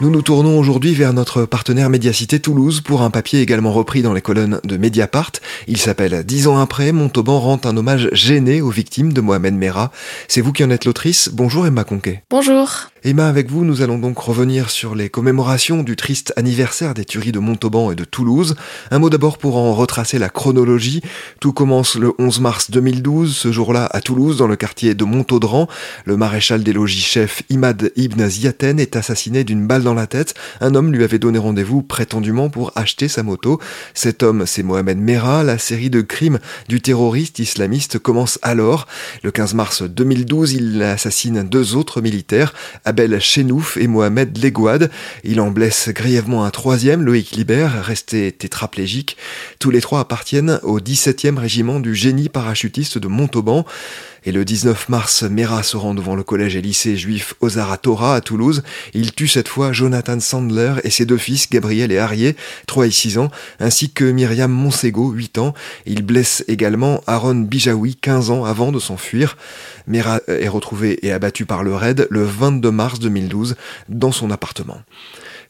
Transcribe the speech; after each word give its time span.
Nous 0.00 0.10
nous 0.10 0.22
tournons 0.22 0.60
aujourd'hui 0.60 0.94
vers 0.94 1.12
notre 1.12 1.44
partenaire 1.44 1.90
Médiacité 1.90 2.38
Toulouse 2.38 2.82
pour 2.82 3.02
un 3.02 3.10
papier 3.10 3.40
également 3.40 3.72
repris 3.72 4.00
dans 4.00 4.12
les 4.12 4.20
colonnes 4.20 4.60
de 4.62 4.76
Mediapart. 4.76 5.32
Il 5.66 5.76
s'appelle 5.76 6.22
Dix 6.22 6.46
ans 6.46 6.56
après, 6.56 6.92
Montauban 6.92 7.40
rend 7.40 7.60
un 7.64 7.76
hommage 7.76 8.08
gêné 8.12 8.60
aux 8.60 8.70
victimes 8.70 9.12
de 9.12 9.20
Mohamed 9.20 9.54
Merah. 9.54 9.90
C'est 10.28 10.40
vous 10.40 10.52
qui 10.52 10.62
en 10.62 10.70
êtes 10.70 10.84
l'autrice. 10.84 11.30
Bonjour 11.32 11.66
Emma 11.66 11.82
Conquet. 11.82 12.22
Bonjour. 12.30 12.90
Emma, 13.04 13.28
avec 13.28 13.48
vous, 13.48 13.64
nous 13.64 13.82
allons 13.82 13.98
donc 13.98 14.18
revenir 14.18 14.70
sur 14.70 14.96
les 14.96 15.08
commémorations 15.08 15.84
du 15.84 15.94
triste 15.94 16.32
anniversaire 16.34 16.94
des 16.94 17.04
tueries 17.04 17.30
de 17.30 17.38
Montauban 17.38 17.92
et 17.92 17.94
de 17.94 18.02
Toulouse. 18.02 18.56
Un 18.90 18.98
mot 18.98 19.08
d'abord 19.08 19.38
pour 19.38 19.56
en 19.56 19.72
retracer 19.72 20.18
la 20.18 20.28
chronologie. 20.28 21.00
Tout 21.38 21.52
commence 21.52 21.94
le 21.94 22.12
11 22.18 22.40
mars 22.40 22.70
2012, 22.72 23.36
ce 23.36 23.52
jour-là 23.52 23.88
à 23.92 24.00
Toulouse, 24.00 24.36
dans 24.36 24.48
le 24.48 24.56
quartier 24.56 24.96
de 24.96 25.04
Montaudran. 25.04 25.68
Le 26.06 26.16
maréchal 26.16 26.64
des 26.64 26.72
logis-chefs 26.72 27.44
Imad 27.50 27.92
Ibn 27.94 28.26
Ziaten 28.28 28.80
est 28.80 28.96
assassiné 28.96 29.44
d'une 29.44 29.68
balle 29.68 29.84
dans 29.84 29.94
la 29.94 30.08
tête. 30.08 30.34
Un 30.60 30.74
homme 30.74 30.92
lui 30.92 31.04
avait 31.04 31.20
donné 31.20 31.38
rendez-vous 31.38 31.82
prétendument 31.82 32.50
pour 32.50 32.72
acheter 32.74 33.06
sa 33.06 33.22
moto. 33.22 33.60
Cet 33.94 34.24
homme, 34.24 34.44
c'est 34.44 34.64
Mohamed 34.64 34.98
Merah. 34.98 35.44
La 35.44 35.58
série 35.58 35.90
de 35.90 36.00
crimes 36.00 36.40
du 36.68 36.80
terroriste 36.80 37.38
islamiste 37.38 38.00
commence 38.00 38.40
alors. 38.42 38.88
Le 39.22 39.30
15 39.30 39.54
mars 39.54 39.82
2012, 39.82 40.54
il 40.54 40.82
assassine 40.82 41.44
deux 41.44 41.76
autres 41.76 42.00
militaires, 42.00 42.52
Abel 42.88 43.20
Chenouf 43.20 43.76
et 43.76 43.86
Mohamed 43.86 44.42
Legouad. 44.42 44.90
Il 45.22 45.42
en 45.42 45.50
blesse 45.50 45.90
grièvement 45.90 46.46
un 46.46 46.50
troisième, 46.50 47.02
Loïc 47.02 47.32
Libert, 47.32 47.84
resté 47.84 48.32
tétraplégique. 48.32 49.18
Tous 49.58 49.70
les 49.70 49.82
trois 49.82 50.00
appartiennent 50.00 50.58
au 50.62 50.80
17e 50.80 51.36
régiment 51.36 51.80
du 51.80 51.94
génie 51.94 52.30
parachutiste 52.30 52.96
de 52.96 53.06
Montauban. 53.06 53.66
Et 54.28 54.32
le 54.32 54.44
19 54.44 54.90
mars, 54.90 55.22
Mera 55.22 55.62
se 55.62 55.78
rend 55.78 55.94
devant 55.94 56.14
le 56.14 56.22
collège 56.22 56.54
et 56.54 56.60
lycée 56.60 56.98
juif 56.98 57.32
Ozara 57.40 57.78
Torah 57.78 58.14
à 58.14 58.20
Toulouse. 58.20 58.62
Il 58.92 59.14
tue 59.14 59.26
cette 59.26 59.48
fois 59.48 59.72
Jonathan 59.72 60.20
Sandler 60.20 60.74
et 60.84 60.90
ses 60.90 61.06
deux 61.06 61.16
fils, 61.16 61.48
Gabriel 61.48 61.90
et 61.92 61.98
Arié, 61.98 62.36
3 62.66 62.88
et 62.88 62.90
6 62.90 63.16
ans, 63.16 63.30
ainsi 63.58 63.90
que 63.90 64.04
Myriam 64.04 64.52
Monsego, 64.52 65.12
8 65.12 65.38
ans. 65.38 65.54
Il 65.86 66.02
blesse 66.02 66.44
également 66.46 67.02
Aaron 67.06 67.36
Bijawi, 67.36 67.96
15 67.96 68.30
ans, 68.30 68.44
avant 68.44 68.70
de 68.70 68.78
s'enfuir. 68.78 69.38
Mera 69.86 70.20
est 70.26 70.48
retrouvé 70.48 70.98
et 71.06 71.10
abattu 71.10 71.46
par 71.46 71.64
le 71.64 71.74
raid 71.74 72.06
le 72.10 72.22
22 72.22 72.70
mars 72.70 72.98
2012 72.98 73.56
dans 73.88 74.12
son 74.12 74.30
appartement. 74.30 74.82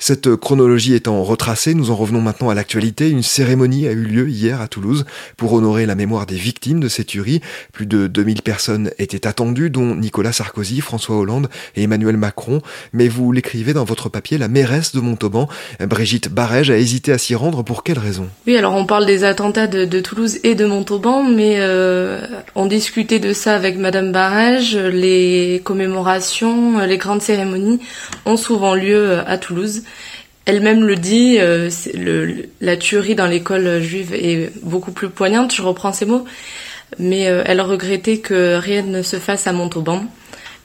Cette 0.01 0.37
chronologie 0.37 0.95
étant 0.95 1.25
retracée, 1.25 1.75
nous 1.75 1.91
en 1.91 1.97
revenons 1.97 2.21
maintenant 2.21 2.51
à 2.51 2.55
l'actualité. 2.55 3.11
Une 3.11 3.25
cérémonie 3.25 3.89
a 3.89 3.91
eu 3.91 4.05
lieu 4.05 4.29
hier 4.29 4.61
à 4.61 4.69
Toulouse 4.69 5.05
pour 5.37 5.53
honorer 5.53 5.87
la 5.87 5.97
mémoire 5.97 6.25
des 6.25 6.37
victimes 6.37 6.79
de 6.79 6.89
ces 6.89 7.05
tueries. 7.05 7.41
Plus 7.73 7.87
de 7.87 8.07
2000 8.07 8.43
personnes 8.43 8.91
étaient 8.99 9.27
attendues, 9.27 9.71
dont 9.71 9.97
Nicolas 9.97 10.33
Sarkozy, 10.33 10.81
François 10.83 11.17
Hollande 11.17 11.49
et 11.75 11.83
Emmanuel 11.83 12.17
Macron. 12.17 12.63
Mais 12.93 13.09
vous 13.09 13.33
l'écrivez 13.33 13.73
dans 13.73 13.83
votre 13.83 14.09
papier, 14.09 14.39
la 14.39 14.47
mairesse 14.47 14.95
de 14.95 15.01
Montauban, 15.01 15.49
Brigitte 15.81 16.29
Barège, 16.29 16.71
a 16.71 16.79
hésité 16.79 17.11
à 17.11 17.19
s'y 17.19 17.35
rendre. 17.35 17.65
Pour 17.65 17.83
quelle 17.83 17.99
raison? 17.99 18.29
Oui, 18.47 18.57
alors 18.57 18.77
on 18.77 18.87
parle 18.87 19.05
des 19.05 19.25
attentats 19.25 19.67
de, 19.67 20.01
Toulouse 20.01 20.39
et 20.45 20.55
de 20.55 20.65
Montauban, 20.65 21.25
mais 21.25 21.57
euh, 21.59 22.21
on 22.55 22.67
discutait 22.67 23.19
de 23.19 23.33
ça 23.33 23.57
avec 23.57 23.77
Madame 23.77 24.13
Barège. 24.13 24.77
Les 24.77 25.61
commémorations, 25.65 26.79
les 26.79 26.99
grandes 26.99 27.21
cérémonies 27.21 27.81
ont 28.27 28.37
souvent 28.37 28.77
lieu 28.77 29.19
à 29.27 29.39
Toulouse. 29.39 29.83
Elle-même 30.49 30.83
le 30.87 30.97
dit, 30.97 31.37
euh, 31.41 31.69
la 32.63 32.79
tuerie 32.79 33.15
dans 33.15 33.27
l'école 33.27 33.83
juive 33.83 34.15
est 34.15 34.51
beaucoup 34.63 34.93
plus 34.93 35.11
poignante, 35.11 35.55
je 35.55 35.61
reprends 35.61 35.93
ces 35.93 36.07
mots, 36.07 36.25
mais 36.99 37.29
euh, 37.29 37.43
elle 37.45 37.61
regrettait 37.61 38.21
que 38.21 38.57
rien 38.57 38.81
ne 38.81 39.03
se 39.03 39.17
fasse 39.17 39.47
à 39.47 39.53
Montauban. 39.53 40.07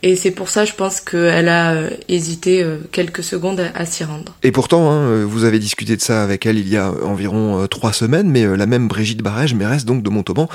Et 0.06 0.18
c'est 0.18 0.32
pour 0.32 0.50
ça, 0.50 0.66
je 0.66 0.74
pense 0.74 1.00
qu'elle 1.00 1.48
a 1.48 1.76
euh, 1.76 1.90
hésité 2.10 2.62
euh, 2.62 2.76
quelques 2.92 3.24
secondes 3.24 3.62
à, 3.74 3.86
s'y 3.86 4.04
rendre. 4.04 4.36
Et 4.44 4.52
pourtant, 4.52 4.92
hein, 4.92 5.08
euh, 5.08 5.26
vous 5.26 5.46
avez 5.46 5.60
discuté 5.60 5.96
de 5.96 6.02
ça 6.02 6.22
avec 6.22 6.46
elle 6.46 6.60
il 6.60 6.68
y 6.68 6.76
a 6.76 6.92
environ 7.06 7.66
trois 7.68 7.94
semaines, 7.94 8.30
mais 8.30 8.46
la 8.58 8.66
même 8.66 8.90
Brigitte 8.90 9.22
Barège, 9.22 9.54
mairesse 9.54 9.86
donc 9.86 10.04
de 10.04 10.10
Montauban, 10.10 10.50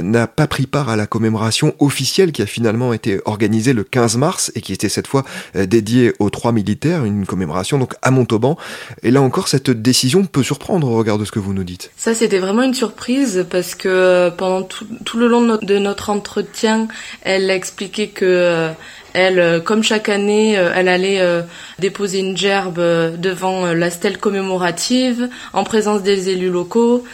n'a 0.00 0.26
pas 0.26 0.46
pris 0.46 0.66
part 0.66 0.88
à 0.88 0.96
la 0.96 1.06
commémoration 1.06 1.74
officielle 1.80 2.32
qui 2.32 2.40
a 2.40 2.46
finalement 2.46 2.94
été 2.94 3.20
organisée 3.26 3.74
le 3.74 3.84
15 3.84 4.16
mars 4.16 4.52
et 4.54 4.62
qui 4.62 4.72
était 4.72 4.88
cette 4.88 5.06
fois 5.06 5.24
dédiée 5.54 6.14
aux 6.18 6.30
trois 6.30 6.52
militaires, 6.52 7.04
une 7.04 7.26
commémoration 7.26 7.78
donc 7.78 7.94
à 8.00 8.10
Montauban. 8.10 8.56
Et 9.02 9.10
là 9.10 9.20
encore, 9.20 9.48
cette 9.48 9.68
décision 9.70 10.24
peut 10.24 10.42
surprendre 10.42 10.88
au 10.88 10.96
regard 10.96 11.18
de 11.18 11.26
ce 11.26 11.32
que 11.32 11.38
vous 11.38 11.52
nous 11.52 11.64
dites. 11.64 11.90
Ça, 11.96 12.14
c'était 12.14 12.38
vraiment 12.38 12.62
une 12.62 12.74
surprise 12.74 13.46
parce 13.50 13.74
que 13.74 14.30
pendant 14.30 14.62
tout, 14.62 14.86
tout 15.04 15.18
le 15.18 15.28
long 15.28 15.42
de 15.42 15.46
notre, 15.46 15.66
de 15.66 15.78
notre 15.78 16.08
entretien, 16.08 16.88
elle 17.22 17.50
a 17.50 17.54
expliqué 17.54 18.08
que 18.08 18.72
elle, 19.14 19.38
euh, 19.38 19.60
comme 19.60 19.82
chaque 19.82 20.08
année, 20.08 20.58
euh, 20.58 20.72
elle 20.74 20.88
allait 20.88 21.20
euh, 21.20 21.42
déposer 21.78 22.18
une 22.18 22.36
gerbe 22.36 22.80
devant 23.16 23.72
la 23.72 23.88
stèle 23.88 24.18
commémorative 24.18 25.28
en 25.52 25.62
présence 25.62 26.02
des 26.02 26.28
élus 26.28 26.50
locaux 26.50 27.04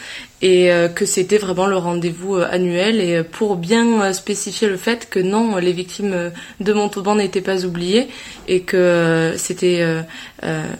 et 0.43 0.71
que 0.95 1.05
c'était 1.05 1.37
vraiment 1.37 1.67
le 1.67 1.77
rendez-vous 1.77 2.37
annuel. 2.37 2.99
Et 2.99 3.21
pour 3.21 3.57
bien 3.57 4.11
spécifier 4.11 4.67
le 4.67 4.75
fait 4.75 5.07
que 5.07 5.19
non, 5.19 5.57
les 5.57 5.71
victimes 5.71 6.31
de 6.59 6.73
Montauban 6.73 7.13
n'étaient 7.13 7.41
pas 7.41 7.63
oubliées 7.63 8.07
et 8.47 8.61
que 8.61 9.33
c'était 9.37 9.85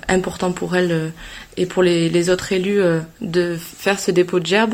important 0.07 0.51
pour 0.51 0.75
elle 0.75 1.11
et 1.57 1.67
pour 1.67 1.83
les, 1.83 2.09
les 2.09 2.31
autres 2.31 2.51
élus 2.53 2.81
de 3.21 3.55
faire 3.55 3.99
ce 3.99 4.09
dépôt 4.09 4.39
de 4.39 4.47
gerbe 4.47 4.73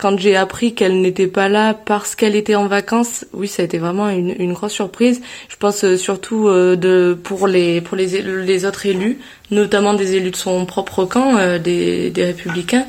quand 0.00 0.18
j'ai 0.18 0.36
appris 0.36 0.74
qu'elle 0.74 1.00
n'était 1.00 1.26
pas 1.26 1.48
là 1.48 1.74
parce 1.74 2.14
qu'elle 2.14 2.34
était 2.34 2.54
en 2.54 2.66
vacances, 2.66 3.26
oui, 3.32 3.48
ça 3.48 3.62
a 3.62 3.64
été 3.64 3.78
vraiment 3.78 4.08
une, 4.08 4.34
une 4.38 4.54
grosse 4.54 4.72
surprise. 4.72 5.20
Je 5.48 5.56
pense 5.56 5.84
euh, 5.84 5.96
surtout 5.96 6.48
euh, 6.48 6.76
de 6.76 7.18
pour 7.22 7.46
les 7.46 7.80
pour 7.80 7.96
les, 7.96 8.22
les 8.22 8.64
autres 8.64 8.86
élus, 8.86 9.18
notamment 9.50 9.94
des 9.94 10.16
élus 10.16 10.30
de 10.30 10.36
son 10.36 10.64
propre 10.64 11.04
camp, 11.04 11.36
euh, 11.36 11.58
des, 11.58 12.10
des 12.10 12.24
républicains. 12.24 12.86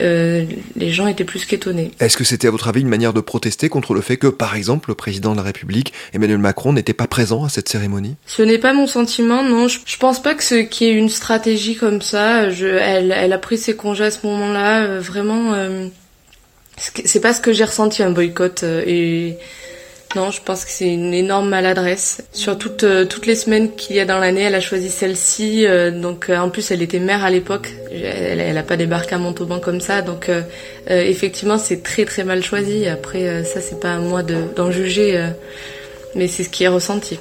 Euh, 0.00 0.44
les 0.74 0.90
gens 0.90 1.06
étaient 1.06 1.22
plus 1.22 1.44
qu'étonnés. 1.44 1.92
Est-ce 2.00 2.16
que 2.16 2.24
c'était 2.24 2.48
à 2.48 2.50
votre 2.50 2.66
avis 2.66 2.80
une 2.80 2.88
manière 2.88 3.12
de 3.12 3.20
protester 3.20 3.68
contre 3.68 3.94
le 3.94 4.00
fait 4.00 4.16
que, 4.16 4.26
par 4.26 4.56
exemple, 4.56 4.90
le 4.90 4.96
président 4.96 5.32
de 5.32 5.36
la 5.36 5.44
République, 5.44 5.92
Emmanuel 6.12 6.38
Macron, 6.38 6.72
n'était 6.72 6.94
pas 6.94 7.06
présent 7.06 7.44
à 7.44 7.48
cette 7.48 7.68
cérémonie? 7.68 8.16
Ce 8.26 8.42
n'est 8.42 8.58
pas 8.58 8.72
mon 8.72 8.88
sentiment, 8.88 9.44
non. 9.44 9.68
Je, 9.68 9.78
je 9.84 9.96
pense 9.98 10.20
pas 10.20 10.34
que 10.34 10.42
ce 10.42 10.56
qui 10.56 10.86
est 10.86 10.92
une 10.92 11.10
stratégie 11.10 11.76
comme 11.76 12.02
ça. 12.02 12.50
Je, 12.50 12.66
elle, 12.66 13.12
elle 13.16 13.32
a 13.32 13.38
pris 13.38 13.58
ses 13.58 13.76
congés 13.76 14.04
à 14.04 14.10
ce 14.10 14.26
moment-là, 14.26 14.98
vraiment. 14.98 15.52
Euh, 15.54 15.86
c'est 17.04 17.20
pas 17.20 17.32
ce 17.32 17.40
que 17.40 17.52
j'ai 17.52 17.64
ressenti 17.64 18.02
un 18.02 18.10
boycott 18.10 18.62
euh, 18.62 18.82
et 18.86 19.38
non, 20.14 20.30
je 20.30 20.42
pense 20.42 20.66
que 20.66 20.70
c'est 20.70 20.92
une 20.92 21.14
énorme 21.14 21.48
maladresse. 21.48 22.22
Sur 22.32 22.58
toutes, 22.58 22.84
euh, 22.84 23.06
toutes 23.06 23.24
les 23.24 23.34
semaines 23.34 23.74
qu'il 23.74 23.96
y 23.96 24.00
a 24.00 24.04
dans 24.04 24.18
l'année, 24.18 24.42
elle 24.42 24.54
a 24.54 24.60
choisi 24.60 24.90
celle-ci. 24.90 25.64
Euh, 25.66 25.90
donc 25.90 26.28
en 26.28 26.50
plus, 26.50 26.70
elle 26.70 26.82
était 26.82 26.98
mère 26.98 27.24
à 27.24 27.30
l'époque. 27.30 27.70
Elle, 27.90 28.40
elle 28.40 28.58
a 28.58 28.62
pas 28.62 28.76
débarqué 28.76 29.14
à 29.14 29.18
Montauban 29.18 29.58
comme 29.58 29.80
ça. 29.80 30.02
Donc 30.02 30.30
effectivement, 30.88 31.56
c'est 31.56 31.82
très 31.82 32.04
très 32.04 32.24
mal 32.24 32.42
choisi. 32.42 32.86
Après, 32.88 33.42
ça 33.44 33.60
c'est 33.62 33.80
pas 33.80 33.94
à 33.94 33.98
moi 33.98 34.22
d'en 34.22 34.70
juger, 34.70 35.30
mais 36.14 36.28
c'est 36.28 36.44
ce 36.44 36.50
qui 36.50 36.64
est 36.64 36.68
ressenti. 36.68 37.18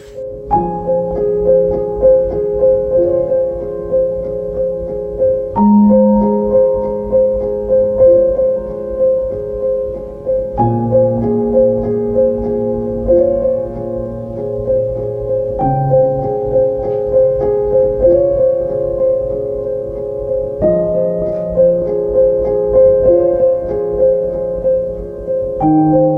you. 25.63 26.10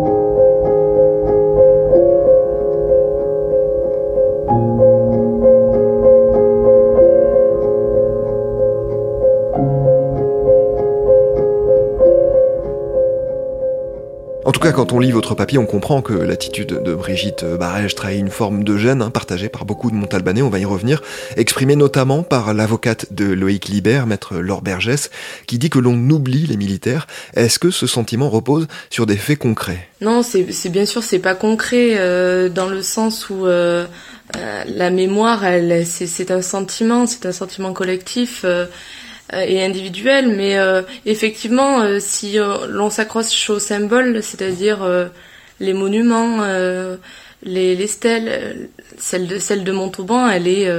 On 14.94 15.00
lit 15.00 15.12
votre 15.12 15.36
papier, 15.36 15.58
on 15.58 15.66
comprend 15.66 16.02
que 16.02 16.14
l'attitude 16.14 16.82
de 16.84 16.94
Brigitte 16.94 17.44
Barège 17.46 17.96
trahit 17.96 18.20
une 18.20 18.30
forme 18.30 18.64
de 18.64 18.78
gêne 18.78 19.02
hein, 19.02 19.10
partagée 19.10 19.50
par 19.50 19.66
beaucoup 19.66 19.90
de 19.90 19.96
Montalbanais, 19.96 20.42
on 20.42 20.50
va 20.50 20.60
y 20.60 20.66
revenir, 20.66 21.02
exprimée 21.36 21.76
notamment 21.76 22.24
par 22.24 22.54
l'avocate 22.54 23.12
de 23.12 23.26
Loïc 23.26 23.68
Libert, 23.68 24.06
maître 24.06 24.36
Laure 24.36 24.62
Bergès, 24.62 25.10
qui 25.48 25.58
dit 25.58 25.70
que 25.70 25.80
l'on 25.80 25.96
oublie 26.10 26.46
les 26.46 26.58
militaires. 26.58 27.08
Est-ce 27.36 27.60
que 27.60 27.72
ce 27.72 27.88
sentiment 27.88 28.30
repose 28.30 28.68
sur 28.90 29.06
des 29.06 29.18
faits 29.18 29.40
concrets? 29.40 29.88
Non, 30.02 30.22
c'est 30.22 30.70
bien 30.70 30.86
sûr, 30.86 31.04
c'est 31.04 31.20
pas 31.20 31.36
concret 31.36 31.96
euh, 31.98 32.50
dans 32.50 32.68
le 32.68 32.82
sens 32.82 33.30
où 33.30 33.46
euh, 33.46 33.86
euh, 34.36 34.64
la 34.68 34.90
mémoire, 34.90 35.44
c'est 35.86 36.32
un 36.32 36.42
sentiment, 36.42 37.06
c'est 37.06 37.26
un 37.26 37.32
sentiment 37.32 37.74
collectif 37.74 38.42
euh, 38.46 38.66
et 39.32 39.64
individuel, 39.64 40.28
mais 40.28 40.58
euh, 40.58 40.82
effectivement, 41.06 41.82
euh, 41.82 42.00
si 42.00 42.38
l'on 42.70 42.90
s'accroche 42.90 43.50
aux 43.50 43.60
symboles, 43.60 44.22
c'est-à-dire 44.22 44.80
les 45.60 45.74
monuments, 45.74 46.44
les, 47.44 47.76
les, 47.76 47.88
stèles, 47.88 48.70
celle 48.98 49.28
de 49.28 49.40
celle 49.40 49.64
de 49.64 49.72
Montauban, 49.72 50.28
elle 50.28 50.48
est 50.48 50.70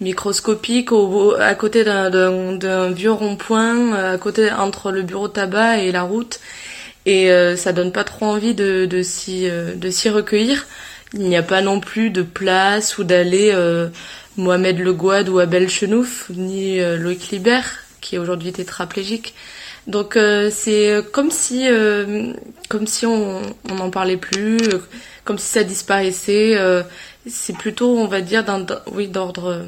microscopique 0.00 0.92
au, 0.92 1.34
à 1.34 1.54
côté 1.54 1.84
d'un 1.84 2.90
vieux 2.90 3.12
rond-point, 3.12 3.92
à 3.94 4.18
côté 4.18 4.50
entre 4.50 4.90
le 4.90 5.02
bureau 5.02 5.28
de 5.28 5.32
tabac 5.32 5.78
et 5.78 5.92
la 5.92 6.02
route, 6.02 6.40
et 7.06 7.30
ça 7.56 7.72
donne 7.72 7.92
pas 7.92 8.04
trop 8.04 8.26
envie 8.26 8.54
de, 8.54 8.86
de 8.86 9.02
s'y 9.02 9.48
s'y 9.90 10.10
recueillir. 10.10 10.66
Il 11.14 11.28
n'y 11.28 11.36
a 11.36 11.42
pas 11.42 11.60
non 11.60 11.78
plus 11.78 12.08
de 12.08 12.22
place 12.22 12.96
ou 12.96 13.04
d'aller 13.04 13.54
Mohamed 14.36 14.78
Le 14.78 14.92
Gouad 14.92 15.28
ou 15.28 15.38
Abel 15.38 15.68
Chenouf, 15.68 16.30
ni 16.30 16.80
euh, 16.80 16.96
Loïc 16.96 17.30
Libert, 17.30 17.80
qui 18.00 18.16
est 18.16 18.18
aujourd'hui 18.18 18.52
tétraplégique. 18.52 19.34
Donc 19.86 20.16
euh, 20.16 20.50
c'est 20.50 21.00
comme 21.12 21.30
si, 21.30 21.68
euh, 21.68 22.32
comme 22.68 22.86
si 22.86 23.04
on 23.04 23.42
n'en 23.68 23.90
parlait 23.90 24.16
plus, 24.16 24.58
comme 25.24 25.38
si 25.38 25.46
ça 25.46 25.64
disparaissait. 25.64 26.56
c'est 27.26 27.56
plutôt, 27.56 27.96
on 27.98 28.06
va 28.06 28.20
dire, 28.20 28.44
oui, 28.92 29.08
d'ordre, 29.08 29.66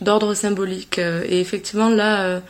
d'ordre 0.00 0.34
symbolique. 0.34 0.98
et 0.98 1.40
effectivement 1.40 1.88
là 1.88 2.42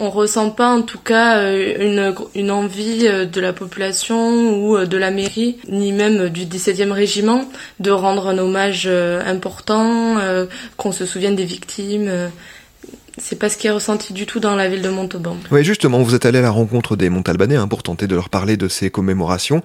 on 0.00 0.08
ressent 0.08 0.50
pas 0.50 0.68
en 0.68 0.82
tout 0.82 0.98
cas 0.98 1.38
euh, 1.38 1.76
une, 1.78 2.14
une 2.34 2.50
envie 2.50 3.06
euh, 3.06 3.26
de 3.26 3.40
la 3.40 3.52
population 3.52 4.58
ou 4.58 4.76
euh, 4.76 4.86
de 4.86 4.96
la 4.96 5.10
mairie, 5.10 5.58
ni 5.68 5.92
même 5.92 6.30
du 6.30 6.46
17e 6.46 6.90
régiment, 6.90 7.48
de 7.78 7.90
rendre 7.90 8.28
un 8.28 8.38
hommage 8.38 8.86
important, 8.86 10.16
qu'on 10.76 10.92
se 10.92 11.04
souvienne 11.04 11.36
des 11.36 11.44
victimes. 11.44 12.30
C'est 13.18 13.38
pas 13.38 13.50
ce 13.50 13.58
qui 13.58 13.66
est 13.66 13.70
ressenti 13.70 14.12
du 14.14 14.24
tout 14.24 14.40
dans 14.40 14.56
la 14.56 14.68
ville 14.68 14.80
de 14.82 14.88
Montauban. 14.88 15.36
Oui, 15.50 15.62
justement, 15.62 16.02
vous 16.02 16.14
êtes 16.14 16.24
allé 16.24 16.38
à 16.38 16.42
la 16.42 16.50
rencontre 16.50 16.96
des 16.96 17.10
Montalbanais 17.10 17.56
hein, 17.56 17.68
pour 17.68 17.82
tenter 17.82 18.06
de 18.06 18.14
leur 18.14 18.30
parler 18.30 18.56
de 18.56 18.68
ces 18.68 18.90
commémorations, 18.90 19.62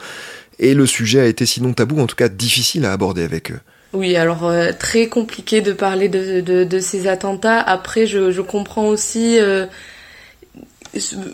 et 0.59 0.73
le 0.73 0.85
sujet 0.85 1.21
a 1.21 1.25
été 1.25 1.45
sinon 1.45 1.73
tabou, 1.73 1.99
en 1.99 2.07
tout 2.07 2.15
cas 2.15 2.27
difficile 2.27 2.85
à 2.85 2.91
aborder 2.91 3.23
avec 3.23 3.51
eux. 3.51 3.59
Oui, 3.93 4.17
alors 4.17 4.51
très 4.77 5.07
compliqué 5.07 5.61
de 5.61 5.71
parler 5.71 6.09
de, 6.09 6.41
de, 6.41 6.65
de, 6.65 6.79
ces 6.79 7.07
attentats. 7.07 7.61
Après, 7.61 8.05
je, 8.07 8.31
je 8.31 8.41
comprends 8.41 8.87
aussi 8.87 9.39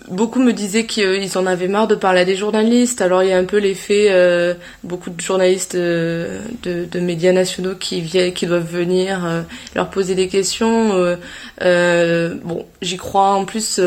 beaucoup 0.10 0.40
me 0.40 0.54
disaient 0.54 0.86
qu'ils 0.86 1.38
en 1.38 1.46
avaient 1.46 1.68
marre 1.68 1.88
de 1.88 1.96
parler 1.96 2.22
à 2.22 2.26
des 2.26 2.36
journalistes. 2.36 3.02
Alors 3.02 3.24
il 3.24 3.30
y 3.30 3.34
a 3.34 3.38
un 3.38 3.46
peu 3.46 3.58
l'effet, 3.58 4.08
euh, 4.10 4.54
beaucoup 4.84 5.10
de 5.10 5.22
journalistes 5.22 5.76
euh, 5.76 6.42
de, 6.64 6.86
de, 6.86 7.00
médias 7.00 7.32
nationaux 7.32 7.76
qui 7.76 8.02
viennent, 8.02 8.34
qui 8.34 8.46
doivent 8.46 8.70
venir 8.70 9.26
euh, 9.26 9.42
leur 9.76 9.90
poser 9.90 10.16
des 10.16 10.28
questions. 10.28 10.90
bon, 11.60 12.66
j'y 12.82 12.98
crois 12.98 13.34
en 13.34 13.46
plus 13.46 13.80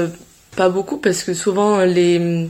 pas 0.57 0.69
beaucoup 0.69 0.99
parce 0.99 1.25
que 1.25 1.35
souvent 1.35 1.81
les 1.85 2.49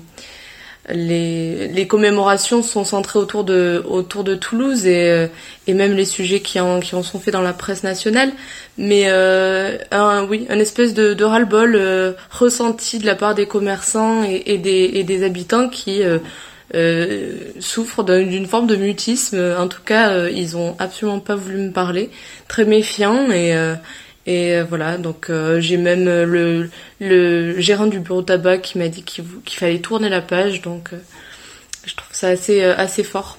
les, 0.92 1.68
les 1.68 1.86
commémorations 1.86 2.62
sont 2.62 2.84
centrées 2.84 3.18
autour 3.18 3.44
de, 3.44 3.82
autour 3.88 4.22
de 4.22 4.34
Toulouse 4.34 4.86
et, 4.86 5.10
euh, 5.10 5.26
et 5.66 5.74
même 5.74 5.94
les 5.94 6.04
sujets 6.04 6.40
qui 6.40 6.60
en, 6.60 6.80
qui 6.80 6.94
en 6.94 7.02
sont 7.02 7.18
faits 7.18 7.32
dans 7.32 7.42
la 7.42 7.54
presse 7.54 7.84
nationale. 7.84 8.32
Mais 8.76 9.04
euh, 9.06 9.78
un, 9.90 10.26
oui, 10.26 10.46
un 10.50 10.58
espèce 10.58 10.92
de, 10.92 11.14
de 11.14 11.24
ras-le-bol 11.24 11.74
euh, 11.76 12.12
ressenti 12.30 12.98
de 12.98 13.06
la 13.06 13.14
part 13.14 13.34
des 13.34 13.46
commerçants 13.46 14.24
et, 14.24 14.58
des, 14.58 14.90
et 14.94 15.04
des 15.04 15.24
habitants 15.24 15.68
qui 15.68 16.02
euh, 16.02 16.18
euh 16.74 17.32
souffrent 17.60 18.04
d'une 18.04 18.46
forme 18.46 18.66
de 18.66 18.76
mutisme. 18.76 19.38
En 19.58 19.68
tout 19.68 19.82
cas, 19.82 20.28
ils 20.28 20.56
ont 20.56 20.76
absolument 20.78 21.20
pas 21.20 21.36
voulu 21.36 21.58
me 21.58 21.72
parler, 21.72 22.10
très 22.48 22.64
méfiants 22.64 23.30
et 23.30 23.54
et 24.26 24.54
euh, 24.54 24.64
voilà, 24.64 24.96
donc 24.96 25.28
euh, 25.28 25.60
j'ai 25.60 25.76
même 25.76 26.08
euh, 26.08 26.68
le, 26.98 27.60
gérant 27.60 27.86
du 27.86 28.00
bureau 28.00 28.22
tabac 28.22 28.58
qui 28.58 28.78
m'a 28.78 28.88
dit 28.88 29.02
qu'il 29.02 29.24
fallait 29.48 29.80
tourner 29.80 30.08
la 30.08 30.22
page, 30.22 30.62
donc 30.62 30.90
je 31.84 31.94
trouve 31.94 32.14
ça 32.16 32.28
assez, 32.28 32.62
assez 32.62 33.04
fort. 33.04 33.38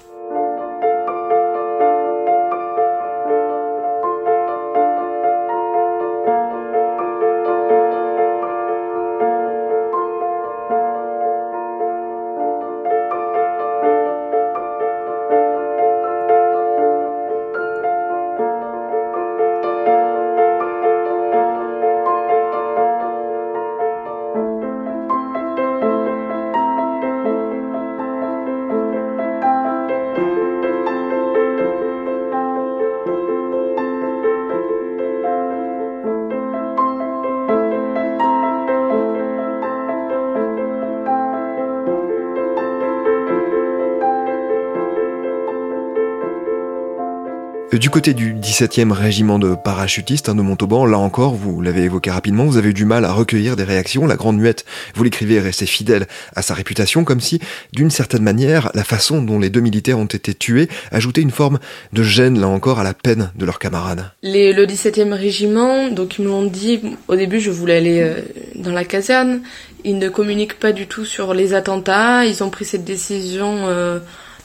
Du 47.73 47.89
côté 47.89 48.13
du 48.13 48.33
17e 48.35 48.91
régiment 48.91 49.39
de 49.39 49.55
parachutistes 49.55 50.29
hein, 50.29 50.35
de 50.35 50.41
Montauban, 50.41 50.85
là 50.85 50.99
encore, 50.99 51.33
vous 51.33 51.61
l'avez 51.61 51.81
évoqué 51.81 52.11
rapidement, 52.11 52.45
vous 52.45 52.57
avez 52.57 52.69
eu 52.69 52.73
du 52.73 52.85
mal 52.85 53.03
à 53.03 53.11
recueillir 53.11 53.55
des 53.55 53.63
réactions. 53.63 54.05
La 54.05 54.15
Grande 54.15 54.37
Muette, 54.37 54.65
vous 54.93 55.03
l'écrivez, 55.03 55.35
est 55.35 55.41
restée 55.41 55.65
fidèle 55.65 56.05
à 56.35 56.43
sa 56.43 56.53
réputation, 56.53 57.03
comme 57.03 57.19
si, 57.19 57.39
d'une 57.73 57.89
certaine 57.89 58.21
manière, 58.21 58.69
la 58.75 58.83
façon 58.83 59.21
dont 59.21 59.39
les 59.39 59.49
deux 59.49 59.61
militaires 59.61 59.97
ont 59.97 60.05
été 60.05 60.35
tués 60.35 60.69
ajoutait 60.91 61.21
une 61.21 61.31
forme 61.31 61.59
de 61.91 62.03
gêne, 62.03 62.39
là 62.39 62.47
encore, 62.47 62.79
à 62.79 62.83
la 62.83 62.93
peine 62.93 63.31
de 63.35 63.45
leurs 63.45 63.59
camarades. 63.59 64.11
Les, 64.21 64.53
le 64.53 64.65
17e 64.65 65.13
régiment, 65.13 65.89
donc 65.89 66.19
ils 66.19 66.23
me 66.23 66.29
l'ont 66.29 66.45
dit, 66.45 66.81
au 67.07 67.15
début 67.15 67.39
je 67.39 67.49
voulais 67.49 67.77
aller 67.77 67.99
euh, 67.99 68.21
dans 68.55 68.73
la 68.73 68.85
caserne, 68.85 69.41
ils 69.83 69.97
ne 69.97 70.07
communiquent 70.07 70.59
pas 70.59 70.71
du 70.71 70.85
tout 70.85 71.03
sur 71.03 71.33
les 71.33 71.55
attentats, 71.55 72.25
ils 72.25 72.43
ont 72.43 72.51
pris 72.51 72.63
cette 72.63 72.85
décision... 72.85 73.67
Euh, 73.67 73.99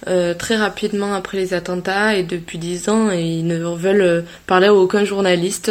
euh, 0.08 0.34
très 0.34 0.56
rapidement 0.56 1.12
après 1.14 1.36
les 1.36 1.52
attentats 1.52 2.16
et 2.16 2.22
depuis 2.22 2.56
dix 2.56 2.88
ans 2.88 3.10
ils 3.10 3.46
ne 3.46 3.58
veulent 3.76 4.00
euh, 4.00 4.22
parler 4.46 4.68
à 4.68 4.74
aucun 4.74 5.04
journaliste 5.04 5.70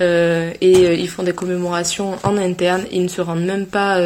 euh, 0.00 0.52
et 0.60 0.86
euh, 0.86 0.94
ils 0.94 1.08
font 1.08 1.22
des 1.22 1.32
commémorations 1.32 2.18
en 2.24 2.36
interne, 2.36 2.84
ils 2.92 3.02
ne 3.02 3.08
se 3.08 3.22
rendent 3.22 3.44
même 3.44 3.66
pas 3.66 4.00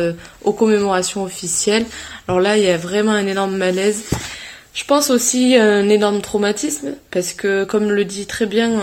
aux 0.44 0.52
commémorations 0.52 1.24
officielles. 1.24 1.86
Alors 2.28 2.40
là, 2.40 2.56
il 2.56 2.64
y 2.64 2.68
a 2.68 2.76
vraiment 2.76 3.12
un 3.12 3.26
énorme 3.26 3.56
malaise. 3.56 4.04
Je 4.74 4.84
pense 4.84 5.10
aussi 5.10 5.56
un 5.56 5.88
énorme 5.88 6.20
traumatisme 6.20 6.94
parce 7.10 7.32
que, 7.32 7.64
comme 7.64 7.90
le 7.90 8.04
dit 8.04 8.26
très 8.26 8.46
bien 8.46 8.80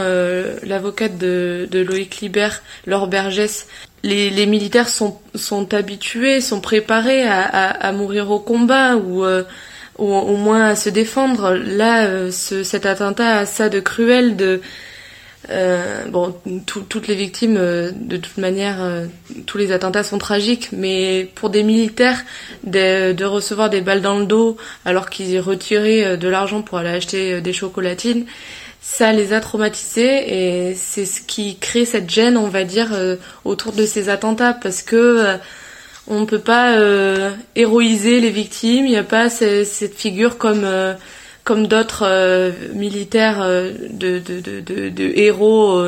l'avocate 0.63 1.17
de, 1.17 1.69
Loïc 1.71 2.19
Libert, 2.21 2.63
Laure 2.85 3.07
Bergès, 3.07 3.67
les, 4.03 4.45
militaires 4.45 4.89
sont, 4.89 5.19
habitués, 5.73 6.41
sont 6.41 6.59
préparés 6.59 7.23
à, 7.23 7.41
à, 7.43 7.69
à 7.69 7.91
mourir 7.91 8.31
au 8.31 8.39
combat 8.39 8.97
ou 8.97 9.23
ou 9.97 10.13
au 10.13 10.35
moins 10.37 10.65
à 10.65 10.75
se 10.75 10.89
défendre. 10.89 11.53
Là, 11.53 12.05
euh, 12.05 12.31
ce, 12.31 12.63
cet 12.63 12.85
attentat 12.85 13.39
a 13.39 13.45
ça 13.45 13.69
de 13.69 13.79
cruel, 13.79 14.35
de 14.35 14.61
euh, 15.49 16.05
bon, 16.05 16.33
toutes 16.65 17.07
les 17.07 17.15
victimes, 17.15 17.57
euh, 17.57 17.91
de 17.93 18.17
toute 18.17 18.37
manière, 18.37 18.81
euh, 18.81 19.05
tous 19.45 19.57
les 19.57 19.71
attentats 19.71 20.03
sont 20.03 20.17
tragiques, 20.17 20.69
mais 20.71 21.29
pour 21.35 21.49
des 21.49 21.63
militaires, 21.63 22.23
de, 22.63 23.11
de 23.11 23.25
recevoir 23.25 23.69
des 23.69 23.81
balles 23.81 24.01
dans 24.01 24.17
le 24.17 24.25
dos 24.25 24.57
alors 24.85 25.09
qu'ils 25.09 25.39
retiraient 25.39 26.17
de 26.17 26.27
l'argent 26.27 26.61
pour 26.61 26.79
aller 26.79 26.89
acheter 26.89 27.41
des 27.41 27.53
chocolatines, 27.53 28.25
ça 28.81 29.11
les 29.13 29.33
a 29.33 29.39
traumatisés 29.39 30.69
et 30.69 30.75
c'est 30.75 31.05
ce 31.05 31.21
qui 31.21 31.57
crée 31.57 31.85
cette 31.85 32.09
gêne, 32.09 32.37
on 32.37 32.47
va 32.47 32.63
dire, 32.63 32.93
autour 33.43 33.71
de 33.71 33.85
ces 33.85 34.09
attentats, 34.09 34.53
parce 34.53 34.83
que 34.83 35.37
on 36.07 36.21
ne 36.21 36.25
peut 36.25 36.39
pas 36.39 36.77
euh, 36.77 37.31
héroïser 37.55 38.19
les 38.19 38.29
victimes. 38.29 38.85
Il 38.85 38.91
n'y 38.91 38.97
a 38.97 39.03
pas 39.03 39.29
cette 39.29 39.95
figure 39.95 40.37
comme 40.37 40.63
euh, 40.63 40.93
comme 41.43 41.67
d'autres 41.67 42.05
euh, 42.07 42.51
militaires 42.73 43.43
de, 43.43 44.19
de, 44.19 44.39
de, 44.39 44.89
de, 44.89 45.11
héros 45.15 45.83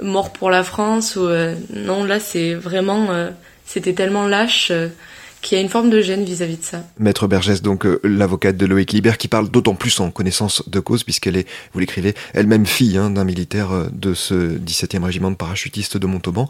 morts 0.00 0.32
pour 0.32 0.50
la 0.50 0.64
France. 0.64 1.16
Ou, 1.16 1.28
non, 1.74 2.04
là 2.04 2.20
c'est 2.20 2.54
vraiment 2.54 3.08
c'était 3.64 3.94
tellement 3.94 4.26
lâche 4.26 4.72
qui 5.44 5.54
a 5.54 5.60
une 5.60 5.68
forme 5.68 5.90
de 5.90 6.00
gêne 6.00 6.24
vis-à-vis 6.24 6.56
de 6.56 6.62
ça. 6.62 6.82
Maître 6.98 7.26
Bergès, 7.28 7.60
donc 7.60 7.84
euh, 7.84 8.00
l'avocate 8.02 8.56
de 8.56 8.64
Loïc 8.64 8.92
Libert, 8.92 9.18
qui 9.18 9.28
parle 9.28 9.50
d'autant 9.50 9.74
plus 9.74 10.00
en 10.00 10.10
connaissance 10.10 10.66
de 10.68 10.80
cause, 10.80 11.04
puisqu'elle 11.04 11.36
est, 11.36 11.46
vous 11.74 11.80
l'écrivez, 11.80 12.14
elle-même 12.32 12.64
fille 12.64 12.96
hein, 12.96 13.10
d'un 13.10 13.24
militaire 13.24 13.72
euh, 13.72 13.86
de 13.92 14.14
ce 14.14 14.56
17e 14.56 15.04
régiment 15.04 15.30
de 15.30 15.36
parachutistes 15.36 15.98
de 15.98 16.06
Montauban. 16.06 16.48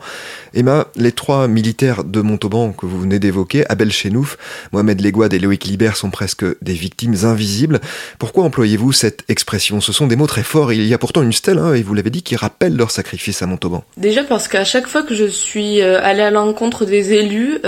Emma, 0.54 0.86
les 0.94 1.10
trois 1.10 1.48
militaires 1.48 2.04
de 2.04 2.20
Montauban 2.20 2.72
que 2.72 2.86
vous 2.86 3.00
venez 3.00 3.18
d'évoquer, 3.18 3.68
Abel 3.68 3.90
Chenouf, 3.90 4.38
Mohamed 4.70 5.00
Leguad 5.00 5.34
et 5.34 5.40
Loïc 5.40 5.64
Libert, 5.64 5.96
sont 5.96 6.10
presque 6.10 6.44
des 6.62 6.74
victimes 6.74 7.16
invisibles. 7.24 7.80
Pourquoi 8.20 8.44
employez-vous 8.44 8.92
cette 8.92 9.24
expression? 9.28 9.80
Ce 9.80 9.92
sont 9.92 10.06
des 10.06 10.14
mots 10.14 10.28
très 10.28 10.44
forts, 10.44 10.72
il 10.72 10.86
y 10.86 10.94
a 10.94 10.98
pourtant 10.98 11.22
une 11.22 11.32
stèle, 11.32 11.58
hein, 11.58 11.74
et 11.74 11.82
vous 11.82 11.94
l'avez 11.94 12.10
dit, 12.10 12.22
qui 12.22 12.36
rappelle 12.36 12.76
leur 12.76 12.92
sacrifice 12.92 13.42
à 13.42 13.46
Montauban. 13.46 13.82
Déjà 13.96 14.22
parce 14.22 14.46
qu'à 14.46 14.64
chaque 14.64 14.86
fois 14.86 15.02
que 15.02 15.16
je 15.16 15.24
suis 15.24 15.82
euh, 15.82 16.00
allée 16.00 16.22
à 16.22 16.30
l'encontre 16.30 16.84
des 16.84 17.12
élus, 17.14 17.58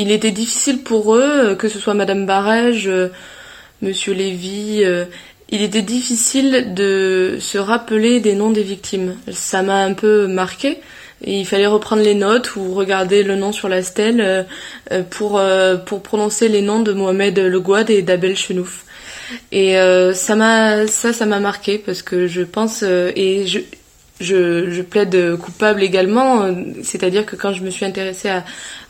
il 0.00 0.10
était 0.10 0.30
difficile 0.30 0.78
pour 0.82 1.14
eux, 1.14 1.50
euh, 1.50 1.54
que 1.54 1.68
ce 1.68 1.78
soit 1.78 1.92
Madame 1.92 2.24
Barège, 2.24 2.88
euh, 2.88 3.08
Monsieur 3.82 4.14
Lévy, 4.14 4.80
euh, 4.82 5.04
il 5.50 5.60
était 5.62 5.82
difficile 5.82 6.72
de 6.74 7.36
se 7.38 7.58
rappeler 7.58 8.20
des 8.20 8.34
noms 8.34 8.50
des 8.50 8.62
victimes. 8.62 9.16
Ça 9.30 9.62
m'a 9.62 9.84
un 9.84 9.92
peu 9.92 10.26
marqué. 10.26 10.78
il 11.22 11.44
fallait 11.44 11.66
reprendre 11.66 12.02
les 12.02 12.14
notes 12.14 12.56
ou 12.56 12.72
regarder 12.72 13.22
le 13.22 13.36
nom 13.36 13.52
sur 13.52 13.68
la 13.68 13.82
stèle 13.82 14.46
pour 15.10 15.40
pour 15.86 16.02
prononcer 16.02 16.48
les 16.48 16.62
noms 16.62 16.80
de 16.80 16.92
Mohamed 16.92 17.36
Le 17.40 17.60
Gouad 17.60 17.90
et 17.90 18.02
d'Abel 18.02 18.36
Chenouf. 18.36 18.84
Et 19.50 19.74
ça 20.14 20.36
m'a 20.36 20.86
ça 20.86 21.12
ça 21.12 21.26
m'a 21.26 21.40
marqué 21.40 21.78
parce 21.78 22.02
que 22.02 22.28
je 22.28 22.42
pense 22.42 22.84
et 22.84 23.44
je 23.48 23.58
je, 24.20 24.82
plaide 24.82 25.36
coupable 25.36 25.82
également, 25.82 26.46
c'est-à-dire 26.82 27.26
que 27.26 27.36
quand 27.36 27.52
je 27.52 27.62
me 27.62 27.70
suis 27.70 27.84
intéressée 27.84 28.30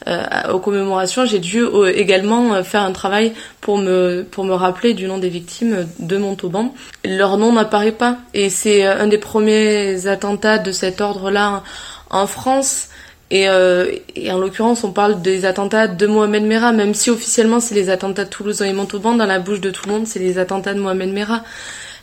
à, 0.07 0.53
aux 0.53 0.59
commémorations, 0.59 1.25
j'ai 1.27 1.39
dû 1.39 1.63
euh, 1.63 1.93
également 1.95 2.63
faire 2.65 2.83
un 2.83 2.93
travail 2.93 3.33
pour 3.61 3.79
me 3.79 4.25
pour 4.31 4.45
me 4.45 4.55
rappeler 4.55 4.95
du 4.95 5.07
nom 5.07 5.19
des 5.19 5.29
victimes 5.29 5.87
de 5.99 6.17
Montauban. 6.17 6.75
Leur 7.05 7.37
nom 7.37 7.53
n'apparaît 7.53 7.93
pas, 7.93 8.19
et 8.35 8.51
c'est 8.51 8.85
un 8.85 9.07
des 9.07 9.19
premiers 9.19 10.07
attentats 10.07 10.59
de 10.59 10.73
cet 10.73 11.01
ordre-là 11.01 11.63
en 12.11 12.27
France. 12.27 12.89
Et, 13.31 13.49
euh, 13.49 13.93
et, 14.17 14.33
en 14.33 14.39
l'occurrence, 14.39 14.83
on 14.83 14.91
parle 14.91 15.23
des 15.23 15.45
attentats 15.45 15.87
de 15.87 16.07
Mohamed 16.07 16.43
Merah, 16.43 16.73
même 16.73 16.95
si 16.95 17.11
officiellement 17.11 17.61
c'est 17.61 17.77
les 17.77 17.89
attentats 17.89 18.25
de 18.25 18.31
Toulouse 18.31 18.61
et 18.63 18.73
Montauban, 18.73 19.15
dans 19.15 19.27
la 19.27 19.39
bouche 19.39 19.61
de 19.61 19.71
tout 19.71 19.87
le 19.87 19.93
monde, 19.93 20.07
c'est 20.07 20.19
les 20.19 20.39
attentats 20.39 20.75
de 20.75 20.81
Mohamed 20.81 21.13
Merah. 21.13 21.43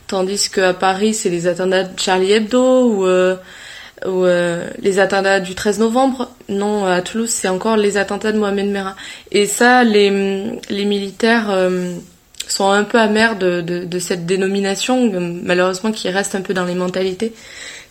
Tandis 0.08 0.48
qu'à 0.48 0.72
Paris, 0.72 1.12
c'est 1.12 1.28
les 1.28 1.46
attentats 1.46 1.84
de 1.84 2.00
Charlie 2.00 2.32
Hebdo 2.32 2.90
ou, 2.90 3.06
euh, 3.06 3.36
euh, 4.06 4.70
les 4.78 4.98
attentats 4.98 5.38
du 5.38 5.54
13 5.54 5.80
novembre. 5.80 6.30
Non, 6.48 6.86
à 6.86 7.02
Toulouse, 7.02 7.28
c'est 7.28 7.48
encore 7.48 7.76
les 7.76 7.98
attentats 7.98 8.32
de 8.32 8.38
Mohamed 8.38 8.68
Merah. 8.70 8.96
Et 9.32 9.44
ça, 9.44 9.84
les, 9.84 10.50
les 10.70 10.84
militaires 10.86 11.50
euh, 11.50 11.92
sont 12.48 12.70
un 12.70 12.84
peu 12.84 12.98
amers 12.98 13.36
de, 13.36 13.60
de, 13.60 13.84
de, 13.84 13.98
cette 13.98 14.24
dénomination, 14.24 15.12
malheureusement 15.44 15.92
qui 15.92 16.08
reste 16.08 16.34
un 16.34 16.40
peu 16.40 16.54
dans 16.54 16.64
les 16.64 16.74
mentalités. 16.74 17.34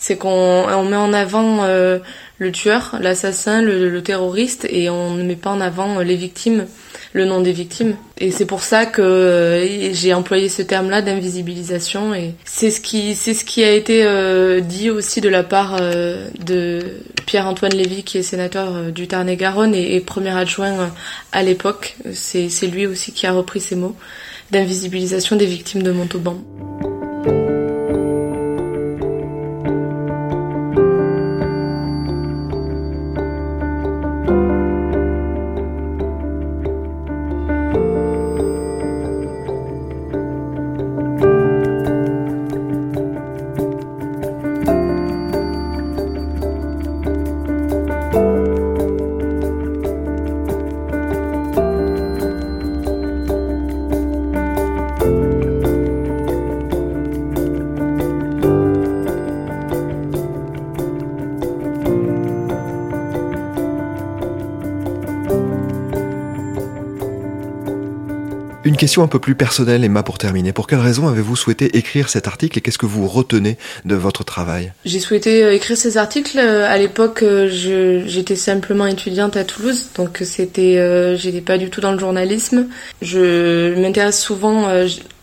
C'est 0.08 0.16
qu'on 0.16 0.30
on 0.30 0.86
met 0.86 0.96
en 0.96 1.12
avant 1.12 1.66
le 1.66 2.52
tueur, 2.54 2.96
l'assassin, 3.02 3.62
le, 3.62 4.02
terroriste, 4.02 4.66
et 4.70 4.90
on 4.90 5.16
ne 5.16 5.24
met 5.24 5.36
pas 5.36 5.50
en 5.50 5.60
avant 5.60 6.00
les 6.00 6.16
victimes 6.16 6.66
le 7.14 7.26
nom 7.26 7.42
des 7.42 7.52
victimes. 7.52 7.96
Et 8.18 8.32
c'est 8.32 8.46
pour 8.46 8.62
ça 8.62 8.86
que 8.86 9.02
euh, 9.02 9.94
j'ai 9.94 10.14
employé 10.14 10.50
ce 10.50 10.62
terme-là 10.62 11.02
d'invisibilisation. 11.02 12.14
Et 12.14 12.36
c'est 12.46 12.72
ce 12.72 12.82
qui, 12.82 13.16
c'est 13.16 13.34
ce 13.34 13.44
qui 13.44 13.64
a 13.64 13.72
été 13.72 14.04
euh, 14.06 14.62
dit 14.62 14.90
aussi 14.90 15.22
de 15.22 15.30
la 15.30 15.44
part 15.44 15.78
euh, 15.80 16.30
de 16.40 17.02
Pierre-Antoine 17.26 17.74
Lévy, 17.74 18.04
qui 18.04 18.18
est 18.18 18.24
sénateur 18.24 18.92
du 18.92 19.08
Tarn-et-Garonne 19.08 19.76
et, 19.76 20.00
premier 20.00 20.36
adjoint 20.38 20.92
à 21.32 21.44
l'époque. 21.44 21.98
C'est 22.14 22.68
lui 22.68 22.88
aussi 22.88 23.12
qui 23.12 23.28
a 23.28 23.34
repris 23.34 23.60
ces 23.60 23.76
mots 23.76 23.96
d'invisibilisation 24.52 25.36
des 25.36 25.46
victimes 25.46 25.84
de 25.84 25.92
Montauban. 25.92 26.38
Une 68.78 68.82
question 68.82 69.02
un 69.02 69.08
peu 69.08 69.18
plus 69.18 69.34
personnelle, 69.34 69.84
Emma, 69.84 70.04
pour 70.04 70.20
terminer. 70.20 70.54
Pour 70.54 70.68
quelle 70.68 70.78
raison 70.78 71.08
avez-vous 71.08 71.36
souhaité 71.36 71.80
écrire 71.80 72.10
cet 72.10 72.28
article 72.28 72.60
et 72.60 72.62
qu'est-ce 72.62 72.78
que 72.78 72.86
vous 72.86 73.08
retenez 73.08 73.58
de 73.86 73.96
votre 73.96 74.24
travail? 74.24 74.72
J'ai 74.86 75.00
souhaité 75.00 75.44
euh, 75.44 75.56
écrire 75.56 75.76
ces 75.76 75.98
articles. 75.98 76.38
Euh, 76.38 76.70
à 76.70 76.78
l'époque, 76.78 77.24
euh, 77.24 77.50
j'étais 78.06 78.36
simplement 78.36 78.86
étudiante 78.86 79.36
à 79.36 79.46
Toulouse, 79.46 79.88
donc 79.96 80.20
c'était, 80.22 81.18
j'étais 81.18 81.42
pas 81.42 81.58
du 81.58 81.72
tout 81.72 81.82
dans 81.82 81.92
le 81.92 81.98
journalisme. 81.98 82.68
Je 83.02 83.74
m'intéresse 83.82 84.22
souvent 84.22 84.68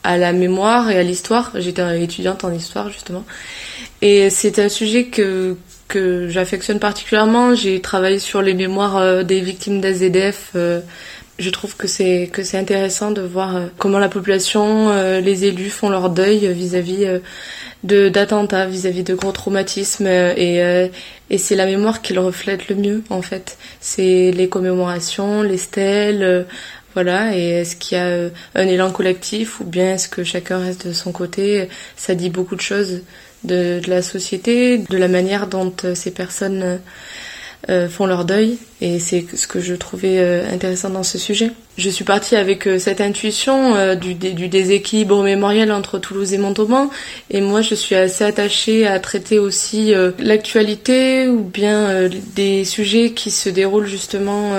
à 0.02 0.18
la 0.18 0.32
mémoire 0.32 0.90
et 0.90 0.98
à 0.98 1.04
l'histoire. 1.04 1.52
J'étais 1.54 2.02
étudiante 2.02 2.42
en 2.42 2.52
histoire 2.52 2.90
justement, 2.90 3.24
et 4.02 4.30
c'est 4.30 4.58
un 4.58 4.68
sujet 4.68 5.04
que 5.04 5.56
que 5.86 6.28
j'affectionne 6.28 6.80
particulièrement. 6.80 7.54
J'ai 7.54 7.80
travaillé 7.80 8.18
sur 8.18 8.42
les 8.42 8.54
mémoires 8.54 9.24
des 9.24 9.40
victimes 9.40 9.80
d'AZDF 9.80 10.56
je 11.38 11.50
trouve 11.50 11.76
que 11.76 11.88
c'est 11.88 12.30
que 12.32 12.44
c'est 12.44 12.58
intéressant 12.58 13.10
de 13.10 13.20
voir 13.20 13.56
euh, 13.56 13.66
comment 13.78 13.98
la 13.98 14.08
population, 14.08 14.90
euh, 14.90 15.20
les 15.20 15.44
élus 15.44 15.70
font 15.70 15.88
leur 15.88 16.10
deuil 16.10 16.52
vis-à-vis 16.52 17.04
euh, 17.04 17.18
de 17.82 18.08
d'attentats, 18.08 18.66
vis-à-vis 18.66 19.02
de 19.02 19.14
gros 19.14 19.32
traumatismes 19.32 20.06
et 20.06 20.90
et 21.30 21.38
c'est 21.38 21.56
la 21.56 21.66
mémoire 21.66 22.02
qui 22.02 22.12
le 22.14 22.20
reflète 22.20 22.68
le 22.68 22.76
mieux 22.76 23.02
en 23.10 23.22
fait. 23.22 23.58
C'est 23.80 24.30
les 24.30 24.48
commémorations, 24.48 25.42
les 25.42 25.58
stèles, 25.58 26.46
voilà. 26.94 27.36
Et 27.36 27.50
est-ce 27.60 27.76
qu'il 27.76 27.98
y 27.98 28.00
a 28.00 28.30
un 28.54 28.66
élan 28.66 28.90
collectif 28.90 29.60
ou 29.60 29.64
bien 29.64 29.94
est-ce 29.94 30.08
que 30.08 30.24
chacun 30.24 30.58
reste 30.58 30.86
de 30.86 30.92
son 30.92 31.12
côté? 31.12 31.68
Ça 31.96 32.14
dit 32.14 32.30
beaucoup 32.30 32.56
de 32.56 32.62
choses 32.62 33.02
de, 33.44 33.80
de 33.84 33.90
la 33.90 34.02
société, 34.02 34.78
de 34.78 34.96
la 34.96 35.08
manière 35.08 35.46
dont 35.46 35.72
ces 35.94 36.10
personnes 36.10 36.80
euh, 37.70 37.88
font 37.88 38.04
leur 38.04 38.26
deuil 38.26 38.58
et 38.82 38.98
c'est 38.98 39.24
ce 39.34 39.46
que 39.46 39.58
je 39.58 39.74
trouvais 39.74 40.18
euh, 40.18 40.46
intéressant 40.52 40.90
dans 40.90 41.02
ce 41.02 41.16
sujet. 41.16 41.50
Je 41.78 41.88
suis 41.88 42.04
partie 42.04 42.36
avec 42.36 42.66
euh, 42.66 42.78
cette 42.78 43.00
intuition 43.00 43.94
du, 43.96 44.14
du, 44.14 44.48
déséquilibre 44.48 45.22
mémoriel 45.22 45.72
entre 45.72 45.98
Toulouse 45.98 46.34
et 46.34 46.38
Montauban 46.38 46.90
et 47.30 47.40
moi 47.40 47.62
je 47.62 47.74
suis 47.74 47.94
assez 47.94 48.22
attachée 48.22 48.86
à 48.86 49.00
traiter 49.00 49.38
aussi 49.38 49.94
l'actualité 50.18 51.26
ou 51.26 51.40
bien 51.40 52.10
des 52.34 52.66
sujets 52.66 53.12
qui 53.12 53.30
se 53.30 53.48
déroulent 53.48 53.86
justement 53.86 54.52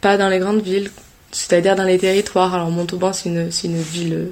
pas 0.00 0.16
dans 0.16 0.30
les 0.30 0.38
grandes 0.38 0.62
villes, 0.62 0.90
c'est-à-dire 1.30 1.76
dans 1.76 1.84
les 1.84 1.98
territoires. 1.98 2.54
Alors 2.54 2.70
Montauban 2.70 3.12
c'est 3.12 3.28
une, 3.28 3.50
une 3.64 3.82
ville 3.82 4.28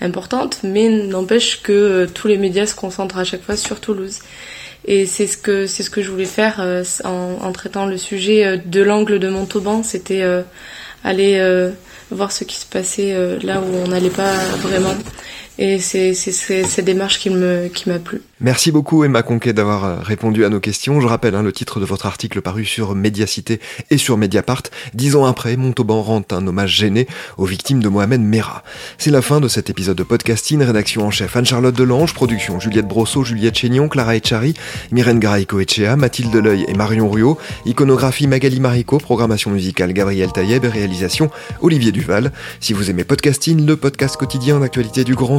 importante 0.00 0.60
mais 0.62 0.88
n'empêche 0.88 1.60
que 1.62 2.06
tous 2.14 2.28
les 2.28 2.38
médias 2.38 2.64
se 2.64 2.74
concentrent 2.74 3.18
à 3.18 3.24
chaque 3.24 3.42
fois 3.42 3.56
sur 3.56 3.80
Toulouse. 3.80 4.20
Et 4.84 5.06
c'est 5.06 5.26
ce 5.26 5.36
que 5.36 5.66
c'est 5.66 5.82
ce 5.82 5.90
que 5.90 6.02
je 6.02 6.10
voulais 6.10 6.24
faire 6.24 6.56
euh, 6.60 6.82
en, 7.04 7.38
en, 7.40 7.52
traitant 7.52 7.86
le 7.86 7.96
sujet 7.96 8.44
euh, 8.44 8.56
de 8.64 8.82
l'angle 8.82 9.20
de 9.20 9.28
Montauban, 9.28 9.82
c'était 9.82 10.22
euh, 10.22 10.42
aller 11.04 11.40
voir 12.10 12.30
ce 12.32 12.44
qui 12.44 12.56
se 12.56 12.66
passait 12.66 13.16
là 13.42 13.60
où 13.60 13.74
on 13.74 13.88
n'allait 13.88 14.10
pas 14.10 14.34
vraiment. 14.58 14.94
Et 15.58 15.78
c'est 15.78 16.14
cette 16.14 16.84
démarche 16.84 17.18
qui 17.18 17.30
me 17.30 17.68
qui 17.68 17.88
m'a 17.88 17.98
plu. 17.98 18.22
Merci 18.40 18.72
beaucoup 18.72 19.04
Emma 19.04 19.22
Conquet 19.22 19.52
d'avoir 19.52 19.84
euh, 19.84 19.96
répondu 20.00 20.44
à 20.44 20.48
nos 20.48 20.58
questions. 20.58 21.00
Je 21.00 21.06
rappelle 21.06 21.36
hein, 21.36 21.44
le 21.44 21.52
titre 21.52 21.78
de 21.78 21.84
votre 21.84 22.06
article 22.06 22.40
paru 22.40 22.64
sur 22.64 22.96
Mediacité 22.96 23.60
et 23.90 23.98
sur 23.98 24.16
Mediapart. 24.16 24.64
Dix 24.94 25.14
ans 25.14 25.26
après, 25.26 25.56
Montauban 25.56 26.02
rend 26.02 26.22
un 26.32 26.44
hommage 26.46 26.74
gêné 26.74 27.06
aux 27.38 27.44
victimes 27.44 27.80
de 27.80 27.88
Mohamed 27.88 28.20
Merah. 28.20 28.64
C'est 28.98 29.12
la 29.12 29.22
fin 29.22 29.40
de 29.40 29.46
cet 29.46 29.70
épisode 29.70 29.96
de 29.96 30.02
podcasting. 30.02 30.60
Rédaction 30.62 31.06
en 31.06 31.10
chef 31.12 31.36
Anne-Charlotte 31.36 31.74
Delange, 31.74 32.14
production 32.14 32.58
Juliette 32.58 32.88
Brosseau, 32.88 33.22
Juliette 33.22 33.56
Chénion, 33.56 33.88
Clara 33.88 34.16
Echari, 34.16 34.54
Myrène 34.90 35.20
Garaïco-Echea, 35.20 35.94
Mathilde 35.96 36.34
Leuil 36.34 36.64
et 36.66 36.74
Marion 36.74 37.08
Ruot, 37.08 37.38
iconographie 37.66 38.26
Magali 38.26 38.58
Marico, 38.58 38.98
programmation 38.98 39.50
musicale 39.50 39.92
Gabriel 39.92 40.32
Taïeb 40.32 40.64
réalisation 40.64 41.30
Olivier 41.60 41.92
Duval. 41.92 42.32
Si 42.58 42.72
vous 42.72 42.90
aimez 42.90 43.04
podcasting, 43.04 43.64
le 43.66 43.76
podcast 43.76 44.16
quotidien 44.16 44.58
d'actualité 44.58 45.04
du 45.04 45.14
Grand 45.14 45.38